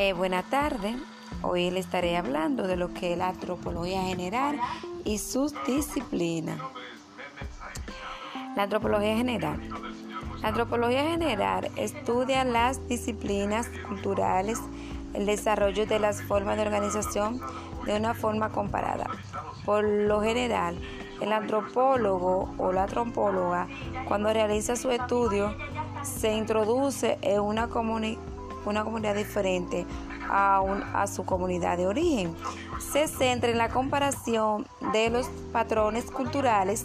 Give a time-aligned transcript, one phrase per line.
[0.00, 0.94] Eh, buenas tardes.
[1.42, 4.60] Hoy le estaré hablando de lo que es la antropología general
[5.04, 6.60] y sus disciplinas.
[8.54, 9.60] La antropología general.
[10.40, 14.60] La antropología general estudia las disciplinas culturales,
[15.14, 17.40] el desarrollo de las formas de organización
[17.84, 19.10] de una forma comparada.
[19.64, 20.78] Por lo general,
[21.20, 23.66] el antropólogo o la antropóloga,
[24.06, 25.56] cuando realiza su estudio,
[26.04, 27.68] se introduce en una,
[28.68, 29.86] una comunidad diferente
[30.28, 30.62] a,
[30.94, 32.34] a su comunidad de origen.
[32.78, 36.84] Se centra en la comparación de los patrones culturales.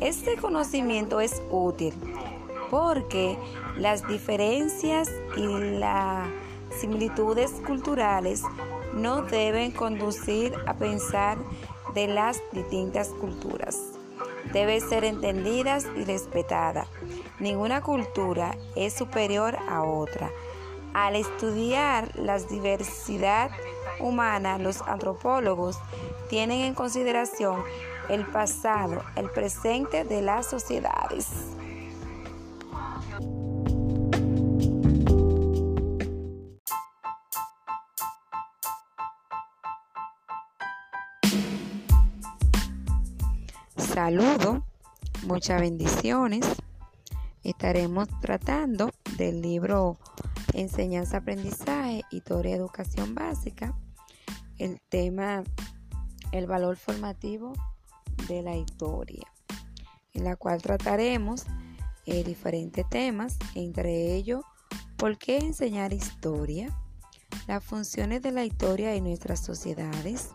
[0.00, 1.94] Este conocimiento es útil
[2.70, 3.38] porque
[3.76, 5.46] las diferencias y
[5.78, 6.28] las
[6.78, 8.42] similitudes culturales
[8.94, 11.38] no deben conducir a pensar
[11.94, 13.78] de las distintas culturas.
[14.52, 16.86] Debe ser entendidas y respetada.
[17.38, 20.30] Ninguna cultura es superior a otra.
[20.94, 23.50] Al estudiar la diversidad
[24.00, 25.78] humana, los antropólogos
[26.28, 27.62] tienen en consideración
[28.08, 31.26] el pasado, el presente de las sociedades.
[43.76, 44.62] Saludo,
[45.26, 46.46] muchas bendiciones.
[47.42, 49.98] Estaremos tratando del libro
[50.54, 53.78] Enseñanza, Aprendizaje, Historia, Educación Básica.
[54.56, 55.44] El tema,
[56.32, 57.52] el valor formativo
[58.26, 59.26] de la historia,
[60.12, 61.44] en la cual trataremos
[62.06, 64.42] eh, diferentes temas, entre ellos,
[64.96, 66.76] ¿por qué enseñar historia?
[67.46, 70.30] Las funciones de la historia en nuestras sociedades,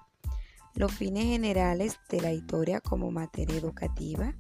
[0.76, 4.34] los fines generales de la historia como materia educativa,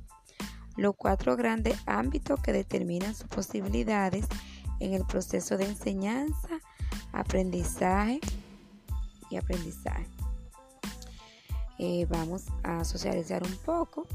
[0.77, 4.27] los cuatro grandes ámbitos que determinan sus posibilidades
[4.83, 6.59] en el proceso de enseñanza,
[7.11, 8.19] aprendizaje
[9.29, 10.07] y aprendizaje.
[11.79, 14.05] Eh, vamos a socializar un poco.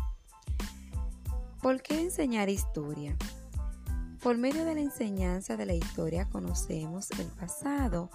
[1.63, 3.17] ¿Por qué enseñar historia?
[4.23, 8.11] Por medio de la enseñanza de la historia conocemos el pasado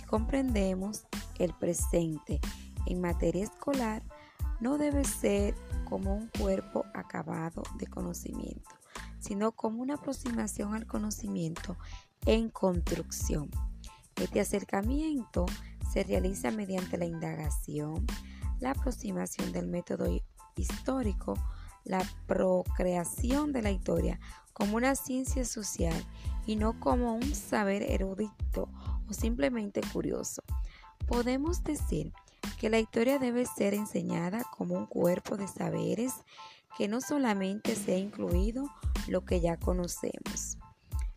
[0.00, 1.04] y comprendemos
[1.38, 2.40] el presente
[2.86, 4.02] en materia escolar
[4.60, 5.54] no debe ser
[5.84, 8.77] como un cuerpo acabado de conocimiento,
[9.20, 11.76] sino como una aproximación al conocimiento
[12.26, 13.50] en construcción.
[14.16, 15.46] Este acercamiento
[15.92, 18.06] se realiza mediante la indagación,
[18.60, 20.06] la aproximación del método
[20.56, 21.34] histórico,
[21.84, 24.20] la procreación de la historia
[24.52, 25.94] como una ciencia social
[26.46, 28.68] y no como un saber erudito
[29.08, 30.42] o simplemente curioso.
[31.06, 32.12] Podemos decir
[32.58, 36.12] que la historia debe ser enseñada como un cuerpo de saberes
[36.76, 38.68] que no solamente sea incluido
[39.08, 40.58] lo que ya conocemos.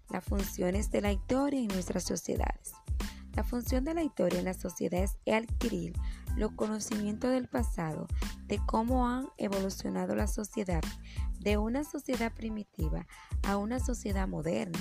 [0.09, 2.73] Las funciones de la historia en nuestras sociedades.
[3.35, 5.93] La función de la historia en las sociedades es adquirir
[6.35, 8.07] los conocimientos del pasado,
[8.47, 10.81] de cómo han evolucionado la sociedad
[11.39, 13.07] de una sociedad primitiva
[13.43, 14.79] a una sociedad moderna.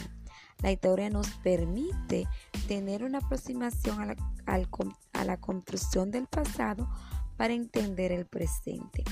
[0.62, 2.27] La historia nos permite
[2.69, 4.16] tener una aproximación a la,
[5.12, 6.88] a la construcción del pasado
[7.37, 9.04] para entender el presente.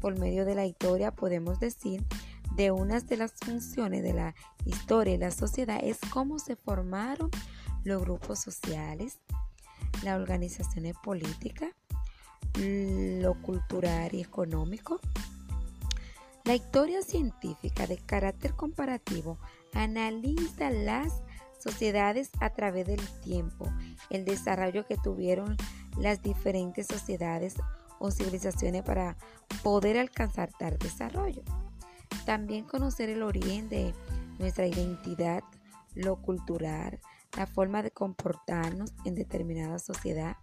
[0.00, 2.04] Por medio de la historia podemos decir
[2.56, 4.34] de una de las funciones de la
[4.64, 7.30] historia y la sociedad es cómo se formaron
[7.84, 9.18] los grupos sociales,
[10.02, 11.70] las organizaciones políticas,
[12.58, 15.00] lo cultural y económico.
[16.44, 19.38] La historia científica de carácter comparativo
[19.72, 21.22] analiza las
[21.58, 23.72] sociedades a través del tiempo,
[24.10, 25.56] el desarrollo que tuvieron
[25.98, 27.54] las diferentes sociedades
[27.98, 29.16] o civilizaciones para
[29.62, 31.42] poder alcanzar tal desarrollo.
[32.24, 33.94] También conocer el origen de
[34.38, 35.42] nuestra identidad,
[35.94, 37.00] lo cultural,
[37.36, 40.36] la forma de comportarnos en determinada sociedad.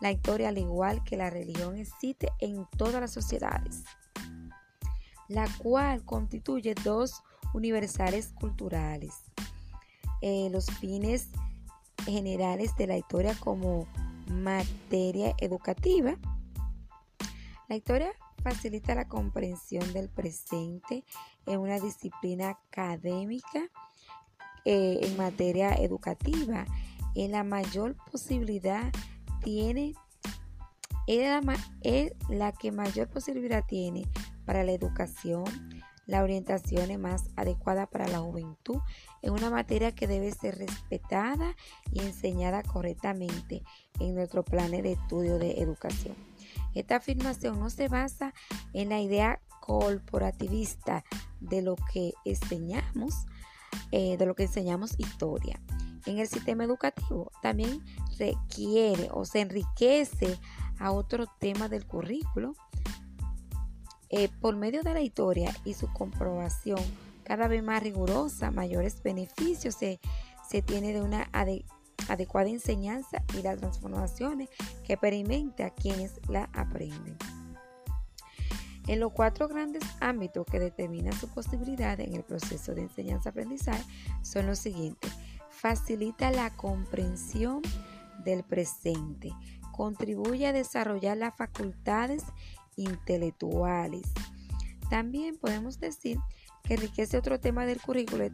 [0.00, 3.84] La historia, al igual que la religión, existe en todas las sociedades,
[5.28, 7.22] la cual constituye dos
[7.54, 9.14] universales culturales.
[10.20, 11.28] Eh, los fines
[12.04, 13.86] generales de la historia como
[14.28, 16.16] materia educativa.
[17.68, 18.12] La historia
[18.44, 21.04] facilita la comprensión del presente
[21.46, 23.70] en una disciplina académica
[24.66, 26.66] eh, en materia educativa.
[27.14, 28.92] En la mayor posibilidad
[29.42, 29.94] tiene,
[31.06, 34.06] es la que mayor posibilidad tiene
[34.44, 35.44] para la educación
[36.06, 38.78] la orientación más adecuada para la juventud
[39.22, 41.56] en una materia que debe ser respetada
[41.92, 43.62] y enseñada correctamente
[44.00, 46.14] en nuestro plan de estudio de educación.
[46.74, 48.34] Esta afirmación no se basa
[48.72, 51.04] en la idea corporativista
[51.40, 53.26] de lo que enseñamos,
[53.92, 55.60] eh, de lo que enseñamos historia.
[56.06, 57.32] en el sistema educativo.
[57.40, 57.82] También
[58.18, 60.38] requiere o se enriquece
[60.78, 62.54] a otro tema del currículo.
[64.10, 66.78] Eh, por medio de la historia y su comprobación
[67.24, 69.98] cada vez más rigurosa, mayores beneficios se,
[70.46, 71.28] se tiene de una
[72.08, 74.48] adecuada enseñanza y las transformaciones
[74.84, 77.16] que experimenta quienes la aprenden.
[78.86, 83.82] En los cuatro grandes ámbitos que determinan su posibilidad en el proceso de enseñanza-aprendizaje
[84.22, 85.10] son los siguientes.
[85.48, 87.62] Facilita la comprensión
[88.24, 89.32] del presente,
[89.72, 92.24] contribuye a desarrollar las facultades
[92.76, 94.02] intelectuales.
[94.90, 96.18] También podemos decir
[96.62, 98.24] que enriquece otro tema del currículo,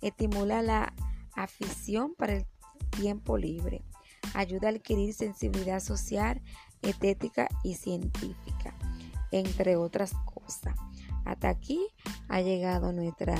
[0.00, 0.92] estimula la
[1.34, 2.46] afición para el
[2.78, 3.82] tiempo libre,
[4.34, 6.42] ayuda a adquirir sensibilidad social,
[6.82, 8.74] estética y científica
[9.30, 10.74] entre otras cosas.
[11.24, 11.86] Hasta aquí
[12.28, 13.36] ha llegado nuestra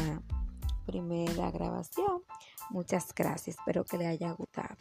[0.87, 2.23] primera grabación.
[2.70, 4.76] Muchas gracias, espero que le haya gustado.